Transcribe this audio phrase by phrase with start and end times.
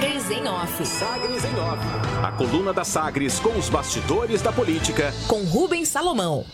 [0.00, 0.86] Sagres em Off.
[0.86, 1.78] Sagres em Off.
[2.22, 5.12] A coluna da Sagres com os bastidores da política.
[5.28, 6.46] Com Rubens Salomão.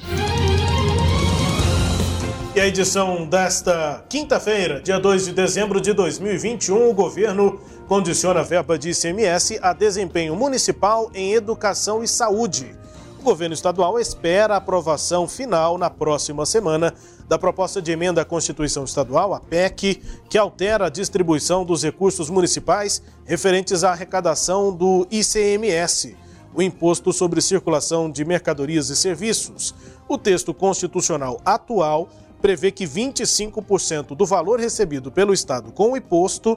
[2.56, 8.42] E a edição desta quinta-feira, dia 2 de dezembro de 2021, o governo condiciona a
[8.42, 12.74] verba de ICMS a desempenho municipal em educação e saúde.
[13.18, 16.94] O governo estadual espera a aprovação final na próxima semana
[17.28, 22.30] da proposta de emenda à Constituição Estadual, a PEC, que altera a distribuição dos recursos
[22.30, 26.16] municipais referentes à arrecadação do ICMS,
[26.54, 29.74] o Imposto sobre Circulação de Mercadorias e Serviços.
[30.08, 32.08] O texto constitucional atual
[32.40, 36.56] prevê que 25% do valor recebido pelo Estado com o imposto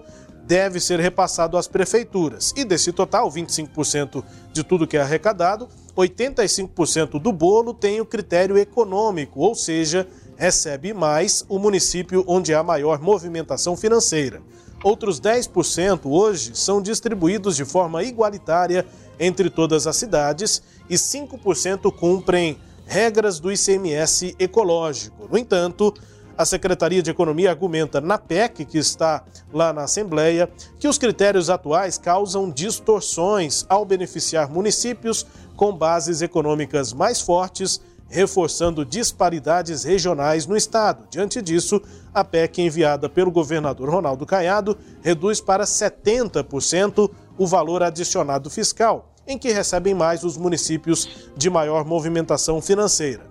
[0.49, 2.53] deve ser repassado às prefeituras.
[2.55, 5.67] E desse total, 25% de tudo que é arrecadado,
[5.99, 12.63] 85% do bolo tem o critério econômico, ou seja, recebe mais o município onde há
[12.63, 14.41] maior movimentação financeira.
[14.83, 18.85] Outros 10% hoje são distribuídos de forma igualitária
[19.19, 25.27] entre todas as cidades e 5% cumprem regras do ICMS ecológico.
[25.29, 25.93] No entanto,
[26.37, 31.49] a Secretaria de Economia argumenta na PEC, que está lá na Assembleia, que os critérios
[31.49, 35.27] atuais causam distorções ao beneficiar municípios
[35.59, 41.05] com bases econômicas mais fortes, reforçando disparidades regionais no Estado.
[41.11, 41.81] Diante disso,
[42.13, 49.37] a PEC enviada pelo governador Ronaldo Caiado reduz para 70% o valor adicionado fiscal em
[49.37, 53.23] que recebem mais os municípios de maior movimentação financeira.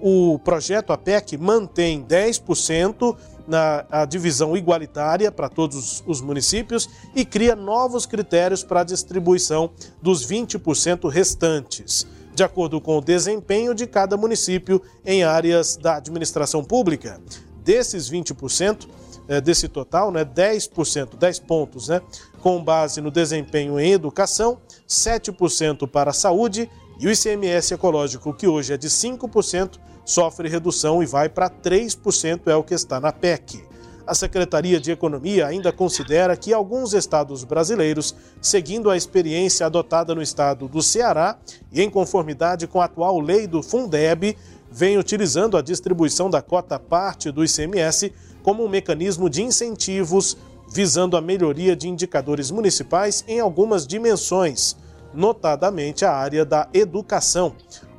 [0.00, 3.14] O projeto APEC mantém 10%
[3.46, 9.70] na a divisão igualitária para todos os municípios e cria novos critérios para a distribuição
[10.00, 16.64] dos 20% restantes, de acordo com o desempenho de cada município em áreas da administração
[16.64, 17.20] pública.
[17.62, 18.88] Desses 20%,
[19.26, 22.00] é, desse total, né, 10%, 10 pontos, né,
[22.42, 28.46] com base no desempenho em educação, 7% para a saúde e o ICMS ecológico, que
[28.46, 33.12] hoje é de 5%, sofre redução e vai para 3%, é o que está na
[33.12, 33.64] PEC.
[34.06, 40.20] A Secretaria de Economia ainda considera que alguns estados brasileiros, seguindo a experiência adotada no
[40.20, 41.38] estado do Ceará
[41.72, 44.36] e em conformidade com a atual lei do Fundeb,
[44.70, 48.12] vem utilizando a distribuição da cota parte do ICMS
[48.42, 50.36] como um mecanismo de incentivos
[50.70, 54.76] visando a melhoria de indicadores municipais em algumas dimensões,
[55.14, 57.54] notadamente a área da educação.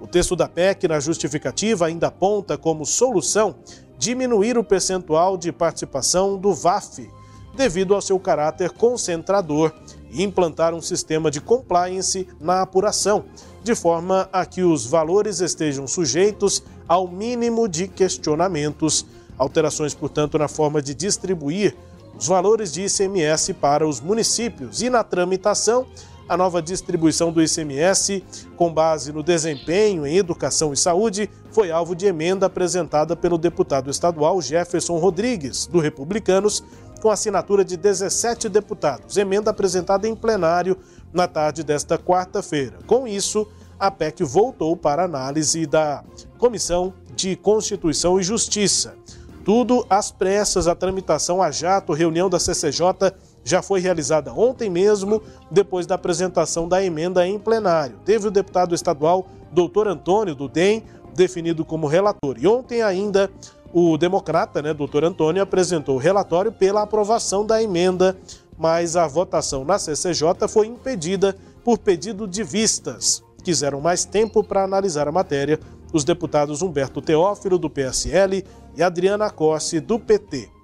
[0.05, 3.55] O texto da PEC, na justificativa, ainda aponta como solução
[3.97, 7.09] diminuir o percentual de participação do VAF,
[7.55, 9.73] devido ao seu caráter concentrador,
[10.11, 13.25] e implantar um sistema de compliance na apuração,
[13.63, 19.07] de forma a que os valores estejam sujeitos ao mínimo de questionamentos.
[19.39, 21.75] Alterações, portanto, na forma de distribuir
[22.15, 25.87] os valores de ICMS para os municípios e na tramitação,
[26.27, 28.23] a nova distribuição do ICMS,
[28.55, 33.89] com base no desempenho em educação e saúde, foi alvo de emenda apresentada pelo deputado
[33.89, 36.63] estadual Jefferson Rodrigues, do Republicanos,
[37.01, 39.17] com assinatura de 17 deputados.
[39.17, 40.77] Emenda apresentada em plenário
[41.13, 42.79] na tarde desta quarta-feira.
[42.87, 43.47] Com isso,
[43.79, 46.03] a PEC voltou para análise da
[46.37, 48.95] Comissão de Constituição e Justiça.
[49.43, 53.13] Tudo às pressas, a tramitação a jato, reunião da CCJ
[53.45, 57.99] já foi realizada ontem mesmo, depois da apresentação da emenda em plenário.
[58.03, 60.83] Teve o deputado estadual doutor Antônio do DEM
[61.13, 62.35] definido como relator.
[62.37, 63.31] E ontem ainda
[63.71, 68.17] o democrata, né, doutor Antônio, apresentou o relatório pela aprovação da emenda,
[68.57, 73.23] mas a votação na CCJ foi impedida por pedido de vistas.
[73.43, 75.59] Quiseram mais tempo para analisar a matéria
[75.93, 78.43] os deputados Humberto Teófilo, do PSL,
[78.75, 80.54] e Adriana Corse, do PT.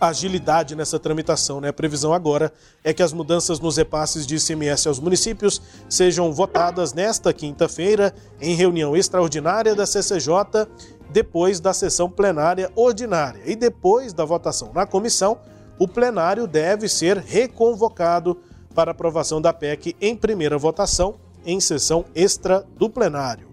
[0.00, 1.68] Agilidade nessa tramitação, né?
[1.68, 2.52] A previsão agora
[2.84, 8.54] é que as mudanças nos repasses de ICMS aos municípios sejam votadas nesta quinta-feira, em
[8.54, 10.68] reunião extraordinária da CCJ,
[11.10, 13.42] depois da sessão plenária ordinária.
[13.44, 15.38] E depois da votação na comissão,
[15.78, 18.38] o plenário deve ser reconvocado
[18.74, 23.47] para aprovação da PEC em primeira votação, em sessão extra do plenário.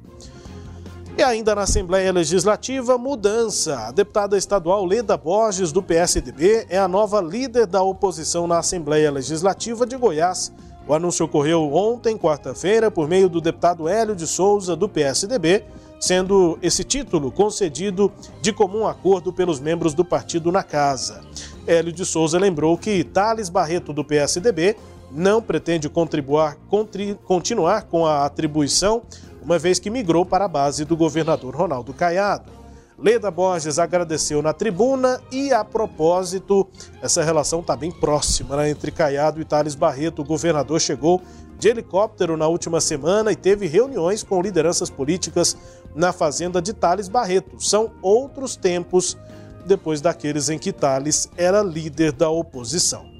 [1.18, 3.88] E ainda na Assembleia Legislativa, mudança.
[3.88, 9.10] A deputada estadual Leda Borges, do PSDB, é a nova líder da oposição na Assembleia
[9.10, 10.52] Legislativa de Goiás.
[10.86, 15.64] O anúncio ocorreu ontem, quarta-feira, por meio do deputado Hélio de Souza, do PSDB,
[16.02, 18.12] sendo esse título concedido
[18.42, 21.22] de comum acordo pelos membros do partido na casa.
[21.66, 24.76] Hélio de Souza lembrou que Thales Barreto, do PSDB,
[25.10, 26.58] não pretende contribuir,
[27.24, 29.04] continuar com a atribuição
[29.46, 32.52] uma vez que migrou para a base do governador Ronaldo Caiado.
[32.98, 36.68] Leda Borges agradeceu na tribuna e, a propósito,
[37.00, 40.24] essa relação está bem próxima né, entre Caiado e Thales Barreto.
[40.24, 41.22] O governador chegou
[41.60, 45.56] de helicóptero na última semana e teve reuniões com lideranças políticas
[45.94, 47.64] na fazenda de Thales Barreto.
[47.64, 49.16] São outros tempos
[49.68, 53.15] depois daqueles em que Thales era líder da oposição.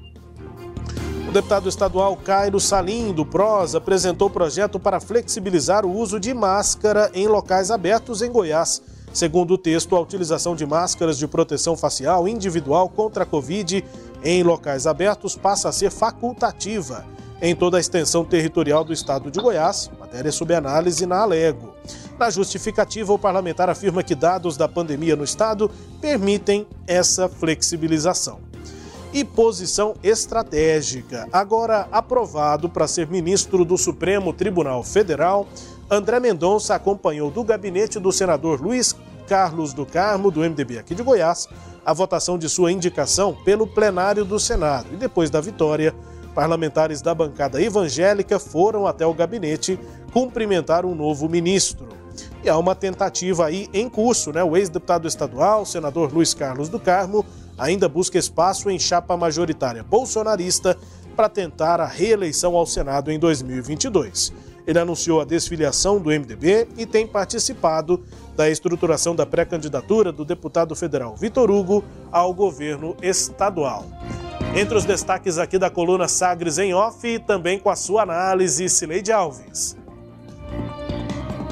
[1.36, 7.28] Deputado estadual Cairo Salim, do PROS, apresentou projeto para flexibilizar o uso de máscara em
[7.28, 8.80] locais abertos em Goiás.
[9.12, 13.84] Segundo o texto, a utilização de máscaras de proteção facial individual contra a Covid
[14.24, 17.04] em locais abertos passa a ser facultativa
[17.42, 21.74] em toda a extensão territorial do estado de Goiás, matéria sob análise na Alego.
[22.18, 28.40] Na justificativa, o parlamentar afirma que dados da pandemia no estado permitem essa flexibilização.
[29.16, 31.26] E posição estratégica.
[31.32, 35.48] Agora aprovado para ser ministro do Supremo Tribunal Federal,
[35.90, 38.94] André Mendonça acompanhou do gabinete do senador Luiz
[39.26, 41.48] Carlos do Carmo, do MDB aqui de Goiás,
[41.82, 44.88] a votação de sua indicação pelo plenário do Senado.
[44.92, 45.94] E depois da vitória,
[46.34, 49.80] parlamentares da bancada evangélica foram até o gabinete
[50.12, 51.88] cumprimentar um novo ministro.
[52.44, 54.44] E há uma tentativa aí em curso, né?
[54.44, 57.24] O ex-deputado estadual, senador Luiz Carlos do Carmo,
[57.58, 60.76] ainda busca espaço em chapa majoritária bolsonarista
[61.16, 64.32] para tentar a reeleição ao Senado em 2022.
[64.66, 68.04] Ele anunciou a desfiliação do MDB e tem participado
[68.34, 73.86] da estruturação da pré-candidatura do deputado federal Vitor Hugo ao governo estadual.
[74.54, 79.12] Entre os destaques aqui da coluna Sagres em Off, também com a sua análise, Cileide
[79.12, 79.76] Alves.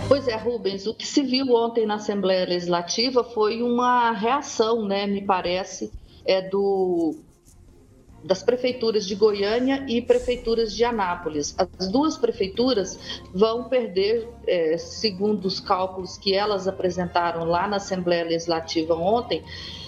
[0.06, 5.06] Pois é, Rubens, o que se viu ontem na Assembleia Legislativa foi uma reação, né,
[5.06, 5.90] me parece,
[6.26, 7.16] é do
[8.22, 11.54] das prefeituras de Goiânia e prefeituras de Anápolis.
[11.58, 12.98] As duas prefeituras
[13.34, 19.44] vão perder, é, segundo os cálculos que elas apresentaram lá na Assembleia Legislativa ontem,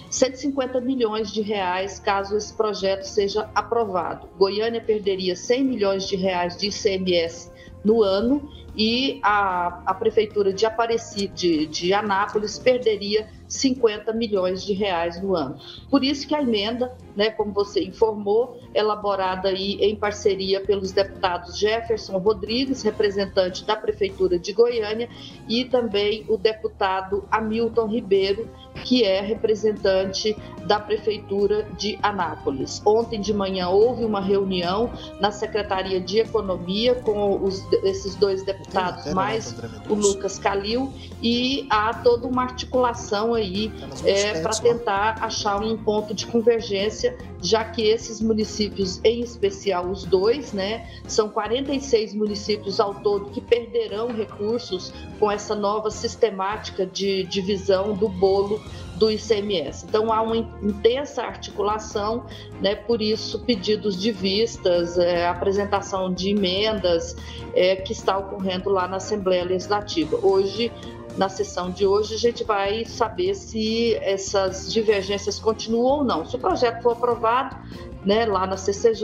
[0.09, 4.29] 150 milhões de reais caso esse projeto seja aprovado.
[4.37, 7.51] Goiânia perderia 100 milhões de reais de ICMS
[7.83, 14.73] no ano e a, a prefeitura de Aparecida, de, de Anápolis, perderia 50 milhões de
[14.73, 15.57] reais no ano.
[15.89, 21.57] Por isso que a emenda, né, como você informou, elaborada aí em parceria pelos deputados
[21.57, 25.09] Jefferson Rodrigues, representante da prefeitura de Goiânia,
[25.47, 28.49] e também o deputado Hamilton Ribeiro,
[28.83, 30.35] que é representante
[30.65, 32.81] da Prefeitura de Anápolis.
[32.85, 38.66] Ontem de manhã houve uma reunião na Secretaria de Economia com os, esses dois deputados,
[39.13, 39.55] mais
[39.89, 43.71] o Lucas Calil, e há toda uma articulação aí
[44.03, 50.03] é, para tentar achar um ponto de convergência, já que esses municípios, em especial os
[50.03, 57.23] dois, né, são 46 municípios ao todo que perderão recursos com essa nova sistemática de
[57.23, 58.61] divisão do bolo
[58.97, 59.85] do ICMS.
[59.87, 62.25] Então há uma intensa articulação,
[62.61, 67.15] né, por isso pedidos de vistas, é, apresentação de emendas
[67.53, 70.17] é, que está ocorrendo lá na Assembleia Legislativa.
[70.21, 70.71] Hoje
[71.17, 76.23] na sessão de hoje, a gente vai saber se essas divergências continuam ou não.
[76.23, 77.57] Se o projeto for aprovado
[78.05, 79.03] né, lá na CCJ,